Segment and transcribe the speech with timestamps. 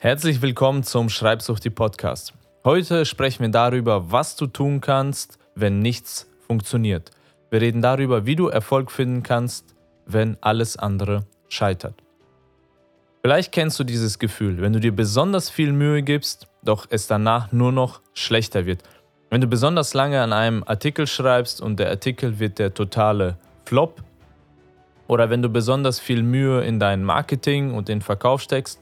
[0.00, 2.32] Herzlich willkommen zum Schreibsuchti Podcast.
[2.64, 7.10] Heute sprechen wir darüber, was du tun kannst, wenn nichts funktioniert.
[7.50, 9.74] Wir reden darüber, wie du Erfolg finden kannst,
[10.06, 12.00] wenn alles andere scheitert.
[13.22, 17.50] Vielleicht kennst du dieses Gefühl, wenn du dir besonders viel Mühe gibst, doch es danach
[17.50, 18.84] nur noch schlechter wird.
[19.30, 24.04] Wenn du besonders lange an einem Artikel schreibst und der Artikel wird der totale Flop.
[25.08, 28.78] Oder wenn du besonders viel Mühe in dein Marketing und den Verkauf steckst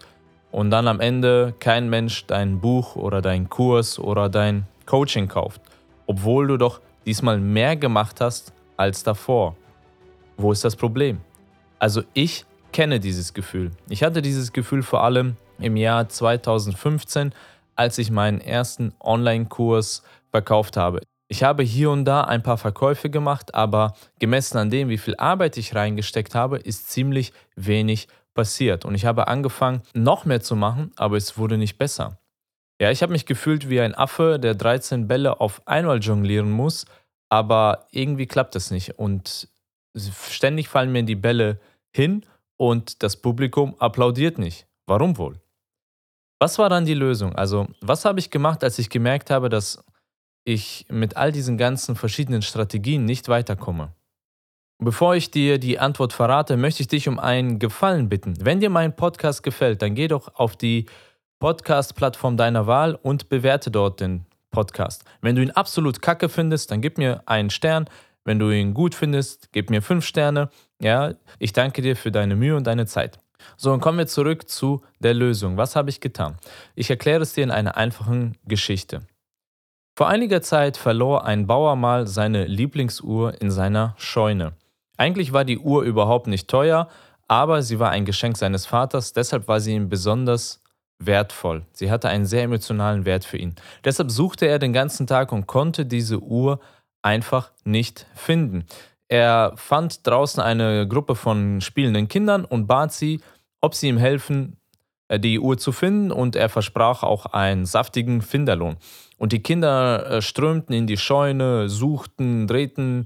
[0.57, 5.61] und dann am Ende kein Mensch dein Buch oder dein Kurs oder dein Coaching kauft,
[6.07, 9.55] obwohl du doch diesmal mehr gemacht hast als davor.
[10.39, 11.21] Wo ist das Problem?
[11.79, 13.73] Also ich kenne dieses Gefühl.
[13.91, 17.35] Ich hatte dieses Gefühl vor allem im Jahr 2015,
[17.75, 21.03] als ich meinen ersten Online-Kurs verkauft habe.
[21.29, 25.17] Ich habe hier und da ein paar Verkäufe gemacht, aber gemessen an dem, wie viel
[25.17, 28.85] Arbeit ich reingesteckt habe, ist ziemlich wenig passiert.
[28.85, 32.21] Und ich habe angefangen, noch mehr zu machen, aber es wurde nicht besser.
[32.81, 36.87] Ja, ich habe mich gefühlt wie ein Affe, der 13 Bälle auf einmal jonglieren muss,
[37.29, 38.99] aber irgendwie klappt das nicht.
[38.99, 39.49] Und
[40.31, 41.59] ständig fallen mir die Bälle
[41.93, 42.25] hin
[42.57, 44.67] und das Publikum applaudiert nicht.
[44.87, 45.41] Warum wohl?
[46.39, 47.35] Was war dann die Lösung?
[47.35, 49.83] Also, was habe ich gemacht, als ich gemerkt habe, dass
[50.45, 53.95] ich mit all diesen ganzen verschiedenen Strategien nicht weiterkomme?
[54.79, 58.35] Bevor ich dir die Antwort verrate, möchte ich dich um einen Gefallen bitten.
[58.45, 60.85] Wenn dir mein Podcast gefällt, dann geh doch auf die
[61.39, 65.05] Podcast-Plattform deiner Wahl und bewerte dort den Podcast.
[65.23, 67.89] Wenn du ihn absolut kacke findest, dann gib mir einen Stern.
[68.25, 70.51] Wenn du ihn gut findest, gib mir fünf Sterne.
[70.79, 73.19] Ja, ich danke dir für deine Mühe und deine Zeit.
[73.57, 75.57] So, und kommen wir zurück zu der Lösung.
[75.57, 76.37] Was habe ich getan?
[76.75, 79.01] Ich erkläre es dir in einer einfachen Geschichte.
[79.97, 84.53] Vor einiger Zeit verlor ein Bauer mal seine Lieblingsuhr in seiner Scheune.
[84.97, 86.89] Eigentlich war die Uhr überhaupt nicht teuer,
[87.29, 90.63] aber sie war ein Geschenk seines Vaters, deshalb war sie ihm besonders
[90.99, 91.63] wertvoll.
[91.73, 93.55] Sie hatte einen sehr emotionalen Wert für ihn.
[93.85, 96.61] Deshalb suchte er den ganzen Tag und konnte diese Uhr
[97.03, 98.65] einfach nicht finden.
[99.09, 103.21] Er fand draußen eine Gruppe von spielenden Kindern und bat sie,
[103.61, 104.57] ob sie ihm helfen,
[105.09, 108.77] äh, die Uhr zu finden und er versprach auch einen saftigen Finderlohn.
[109.19, 113.05] Und die Kinder äh, strömten in die Scheune, suchten, drehten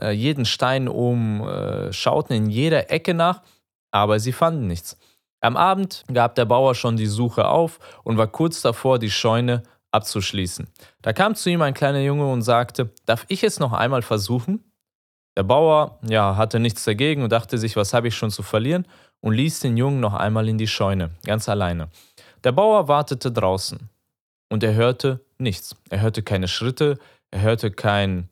[0.00, 3.42] äh, jeden Stein um, äh, schauten in jeder Ecke nach,
[3.90, 4.96] aber sie fanden nichts.
[5.40, 9.62] Am Abend gab der Bauer schon die Suche auf und war kurz davor, die Scheune
[9.92, 10.66] abzuschließen.
[11.02, 14.64] Da kam zu ihm ein kleiner Junge und sagte, darf ich es noch einmal versuchen?
[15.36, 18.86] Der Bauer ja, hatte nichts dagegen und dachte sich, was habe ich schon zu verlieren
[19.20, 21.88] und ließ den Jungen noch einmal in die Scheune, ganz alleine.
[22.44, 23.88] Der Bauer wartete draußen
[24.48, 25.76] und er hörte nichts.
[25.90, 26.98] Er hörte keine Schritte,
[27.30, 28.28] er hörte kein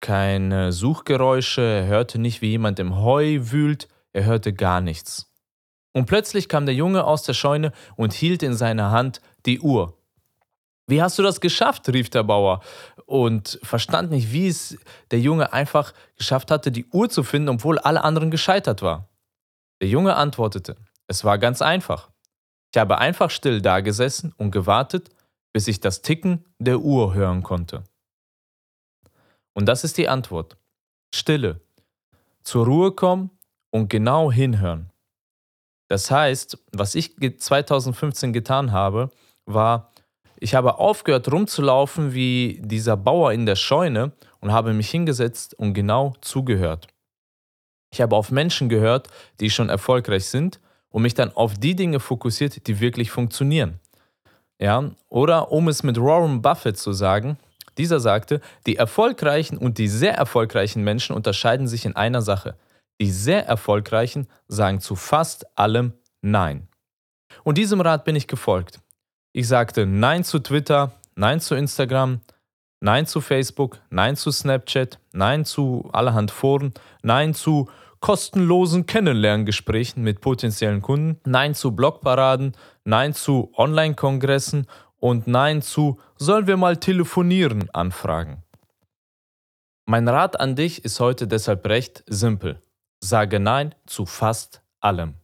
[0.00, 5.32] keine Suchgeräusche, er hörte nicht, wie jemand im Heu wühlt, er hörte gar nichts.
[5.92, 9.96] Und plötzlich kam der Junge aus der Scheune und hielt in seiner Hand die Uhr.
[10.86, 11.88] Wie hast du das geschafft?
[11.88, 12.60] rief der Bauer
[13.06, 14.78] und verstand nicht, wie es
[15.10, 19.08] der Junge einfach geschafft hatte, die Uhr zu finden, obwohl alle anderen gescheitert war.
[19.80, 20.76] Der Junge antwortete,
[21.08, 22.10] es war ganz einfach.
[22.72, 25.08] Ich habe einfach still dagesessen und gewartet,
[25.52, 27.84] bis ich das Ticken der Uhr hören konnte.
[29.56, 30.58] Und das ist die Antwort.
[31.14, 31.62] Stille.
[32.42, 33.30] Zur Ruhe kommen
[33.70, 34.90] und genau hinhören.
[35.88, 39.10] Das heißt, was ich 2015 getan habe,
[39.46, 39.92] war,
[40.38, 45.72] ich habe aufgehört rumzulaufen wie dieser Bauer in der Scheune und habe mich hingesetzt und
[45.72, 46.88] genau zugehört.
[47.90, 49.08] Ich habe auf Menschen gehört,
[49.40, 53.80] die schon erfolgreich sind und mich dann auf die Dinge fokussiert, die wirklich funktionieren.
[54.60, 57.38] Ja, oder um es mit Warren Buffett zu sagen,
[57.78, 62.56] dieser sagte, die erfolgreichen und die sehr erfolgreichen Menschen unterscheiden sich in einer Sache.
[63.00, 65.92] Die sehr erfolgreichen sagen zu fast allem
[66.22, 66.68] Nein.
[67.44, 68.80] Und diesem Rat bin ich gefolgt.
[69.32, 72.20] Ich sagte Nein zu Twitter, Nein zu Instagram,
[72.80, 76.72] Nein zu Facebook, Nein zu Snapchat, Nein zu allerhand Foren,
[77.02, 77.68] Nein zu
[78.00, 84.66] kostenlosen Kennenlerngesprächen mit potenziellen Kunden, Nein zu Blogparaden, Nein zu Online-Kongressen
[85.00, 88.42] und Nein zu Sollen wir mal telefonieren anfragen.
[89.84, 92.62] Mein Rat an dich ist heute deshalb recht simpel.
[93.00, 95.14] Sage Nein zu fast allem.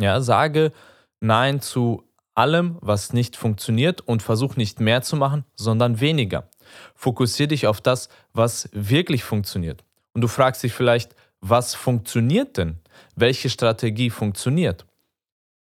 [0.00, 0.72] Ja, sage
[1.20, 2.04] Nein zu
[2.34, 6.48] allem, was nicht funktioniert und versuch nicht mehr zu machen, sondern weniger.
[6.94, 9.84] Fokussiere dich auf das, was wirklich funktioniert.
[10.12, 12.78] Und du fragst dich vielleicht, was funktioniert denn?
[13.16, 14.86] Welche Strategie funktioniert?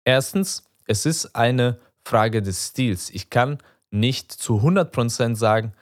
[0.04, 3.10] Erstens, es ist eine Frage des Stils.
[3.10, 3.58] Ich kann
[3.90, 5.72] nicht zu 100% sagen,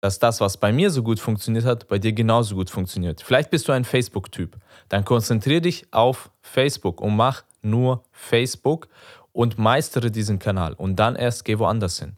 [0.00, 3.22] dass das, was bei mir so gut funktioniert hat, bei dir genauso gut funktioniert.
[3.22, 4.56] Vielleicht bist du ein Facebook-Typ.
[4.88, 8.88] Dann konzentriere dich auf Facebook und mach nur Facebook
[9.32, 12.16] und meistere diesen Kanal und dann erst geh woanders hin.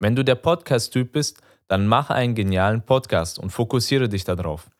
[0.00, 4.70] Wenn du der Podcast-Typ bist, dann mach einen genialen Podcast und fokussiere dich darauf.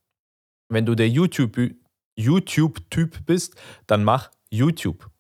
[0.68, 1.76] Wenn du der YouTube-Typ
[2.16, 3.54] YouTube bist,
[3.86, 5.10] dann mach YouTube.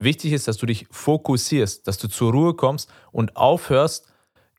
[0.00, 4.06] Wichtig ist, dass du dich fokussierst, dass du zur Ruhe kommst und aufhörst,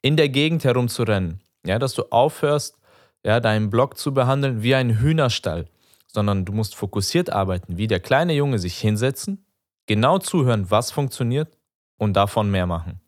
[0.01, 1.41] in der Gegend herumzurennen.
[1.65, 2.77] Ja, dass du aufhörst,
[3.25, 5.65] ja, deinen Blog zu behandeln wie ein Hühnerstall,
[6.07, 9.45] sondern du musst fokussiert arbeiten, wie der kleine Junge sich hinsetzen,
[9.87, 11.57] genau zuhören, was funktioniert
[11.97, 13.01] und davon mehr machen.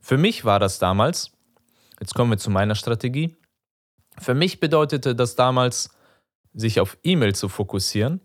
[0.00, 1.32] Für mich war das damals,
[2.00, 3.36] jetzt kommen wir zu meiner Strategie,
[4.18, 5.90] für mich bedeutete das damals,
[6.52, 8.20] sich auf E-Mail zu fokussieren.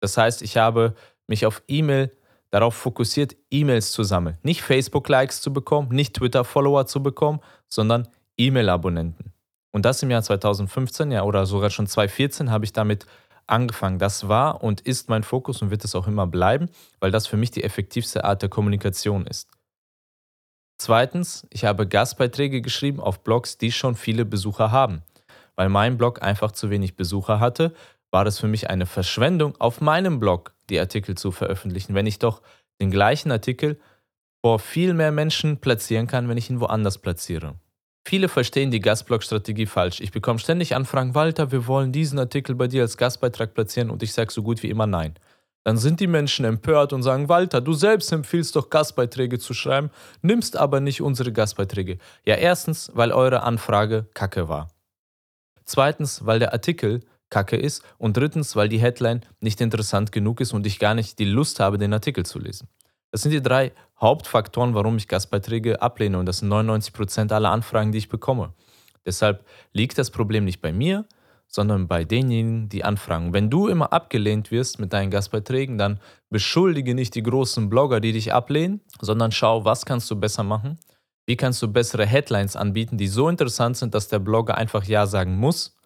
[0.00, 0.94] Das heißt, ich habe
[1.26, 2.10] mich auf E-Mail
[2.52, 4.38] darauf fokussiert, E-Mails zu sammeln.
[4.42, 8.06] Nicht Facebook-Likes zu bekommen, nicht Twitter-Follower zu bekommen, sondern
[8.36, 9.32] E-Mail-Abonnenten.
[9.72, 13.06] Und das im Jahr 2015, ja, oder sogar schon 2014 habe ich damit
[13.46, 13.98] angefangen.
[13.98, 16.68] Das war und ist mein Fokus und wird es auch immer bleiben,
[17.00, 19.48] weil das für mich die effektivste Art der Kommunikation ist.
[20.78, 25.02] Zweitens, ich habe Gastbeiträge geschrieben auf Blogs, die schon viele Besucher haben.
[25.56, 27.74] Weil mein Blog einfach zu wenig Besucher hatte,
[28.10, 32.18] war es für mich eine Verschwendung, auf meinem Blog die Artikel zu veröffentlichen, wenn ich
[32.18, 32.42] doch
[32.80, 33.78] den gleichen Artikel
[34.44, 37.54] vor viel mehr Menschen platzieren kann, wenn ich ihn woanders platziere.
[38.04, 40.00] Viele verstehen die Gastblog-Strategie falsch.
[40.00, 44.02] Ich bekomme ständig Anfragen, Walter, wir wollen diesen Artikel bei dir als Gastbeitrag platzieren und
[44.02, 45.14] ich sage so gut wie immer nein.
[45.64, 49.90] Dann sind die Menschen empört und sagen, Walter, du selbst empfiehlst doch Gastbeiträge zu schreiben,
[50.20, 51.98] nimmst aber nicht unsere Gastbeiträge.
[52.24, 54.68] Ja, erstens, weil eure Anfrage kacke war.
[55.64, 60.52] Zweitens, weil der Artikel kacke ist und drittens, weil die Headline nicht interessant genug ist
[60.52, 62.68] und ich gar nicht die Lust habe, den Artikel zu lesen.
[63.10, 67.90] Das sind die drei Hauptfaktoren, warum ich Gastbeiträge ablehne und das sind 99% aller Anfragen,
[67.90, 68.52] die ich bekomme.
[69.04, 71.06] Deshalb liegt das Problem nicht bei mir,
[71.48, 73.34] sondern bei denjenigen, die anfragen.
[73.34, 76.00] Wenn du immer abgelehnt wirst mit deinen Gastbeiträgen, dann
[76.30, 80.78] beschuldige nicht die großen Blogger, die dich ablehnen, sondern schau, was kannst du besser machen?
[81.26, 85.06] Wie kannst du bessere Headlines anbieten, die so interessant sind, dass der Blogger einfach Ja
[85.06, 85.76] sagen muss?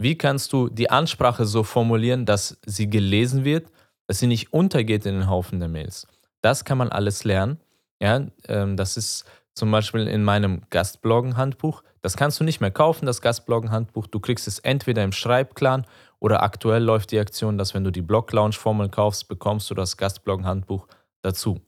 [0.00, 3.70] Wie kannst du die Ansprache so formulieren, dass sie gelesen wird,
[4.06, 6.06] dass sie nicht untergeht in den Haufen der Mails?
[6.40, 7.60] Das kann man alles lernen.
[8.00, 11.82] Ja, ähm, das ist zum Beispiel in meinem Gastbloggen-Handbuch.
[12.00, 14.06] Das kannst du nicht mehr kaufen, das Gastbloggen-Handbuch.
[14.06, 15.84] Du kriegst es entweder im Schreibclan
[16.18, 20.86] oder aktuell läuft die Aktion, dass wenn du die Blog-Launch-Formel kaufst, bekommst du das Gastbloggen-Handbuch
[21.20, 21.60] dazu.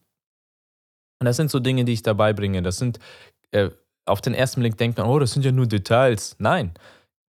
[1.20, 2.62] Und das sind so Dinge, die ich dabei bringe.
[2.62, 2.98] Das sind,
[3.50, 3.68] äh,
[4.06, 6.34] auf den ersten Blick denkt man, oh, das sind ja nur Details.
[6.38, 6.72] Nein,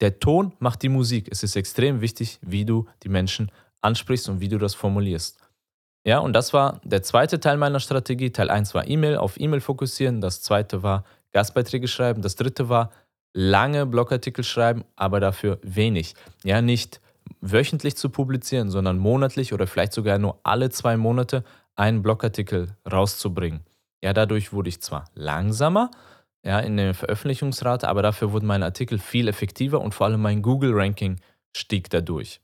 [0.01, 1.27] der Ton macht die Musik.
[1.31, 3.51] Es ist extrem wichtig, wie du die Menschen
[3.81, 5.39] ansprichst und wie du das formulierst.
[6.05, 8.31] Ja, und das war der zweite Teil meiner Strategie.
[8.31, 10.21] Teil 1 war E-Mail, auf E-Mail fokussieren.
[10.21, 11.03] Das zweite war
[11.33, 12.21] Gastbeiträge schreiben.
[12.21, 12.91] Das dritte war
[13.33, 16.15] lange Blogartikel schreiben, aber dafür wenig.
[16.43, 17.01] Ja, nicht
[17.41, 21.43] wöchentlich zu publizieren, sondern monatlich oder vielleicht sogar nur alle zwei Monate
[21.75, 23.61] einen Blogartikel rauszubringen.
[24.01, 25.91] Ja, dadurch wurde ich zwar langsamer,
[26.43, 30.41] ja, in der Veröffentlichungsrate, aber dafür wurden meine Artikel viel effektiver und vor allem mein
[30.41, 31.19] Google-Ranking
[31.55, 32.41] stieg dadurch.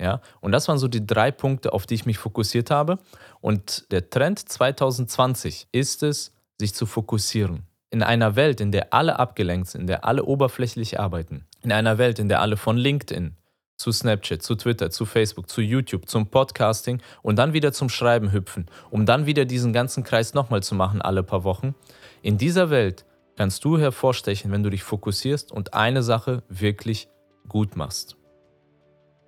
[0.00, 2.98] Ja, und das waren so die drei Punkte, auf die ich mich fokussiert habe.
[3.40, 7.62] Und der Trend 2020 ist es, sich zu fokussieren.
[7.90, 11.96] In einer Welt, in der alle abgelenkt sind, in der alle oberflächlich arbeiten, in einer
[11.98, 13.36] Welt, in der alle von LinkedIn
[13.76, 18.32] zu Snapchat, zu Twitter, zu Facebook, zu YouTube, zum Podcasting und dann wieder zum Schreiben
[18.32, 21.74] hüpfen, um dann wieder diesen ganzen Kreis nochmal zu machen alle paar Wochen.
[22.22, 23.04] In dieser Welt
[23.36, 27.08] kannst du hervorstechen, wenn du dich fokussierst und eine Sache wirklich
[27.48, 28.16] gut machst.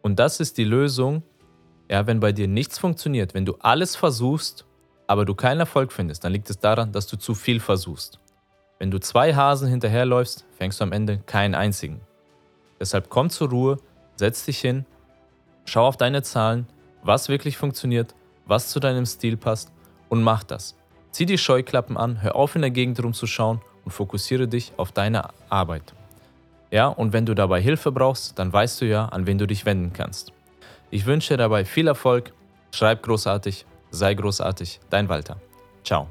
[0.02, 1.22] Und das ist die Lösung,
[1.90, 4.66] ja, wenn bei dir nichts funktioniert, wenn du alles versuchst,
[5.06, 8.18] aber du keinen Erfolg findest, dann liegt es daran, dass du zu viel versuchst.
[8.78, 12.00] Wenn du zwei Hasen hinterherläufst, fängst du am Ende keinen einzigen.
[12.80, 13.76] Deshalb komm zur Ruhe,
[14.16, 14.86] setz dich hin,
[15.64, 16.66] schau auf deine Zahlen,
[17.02, 18.14] was wirklich funktioniert,
[18.46, 19.72] was zu deinem Stil passt
[20.08, 20.76] und mach das.
[21.10, 25.30] Zieh die Scheuklappen an, hör auf in der Gegend rumzuschauen und fokussiere dich auf deine
[25.48, 25.94] Arbeit.
[26.70, 29.64] Ja, und wenn du dabei Hilfe brauchst, dann weißt du ja, an wen du dich
[29.64, 30.34] wenden kannst.
[30.90, 32.34] Ich wünsche dir dabei viel Erfolg,
[32.70, 35.38] schreib großartig, sei großartig, dein Walter.
[35.84, 36.06] Ciao.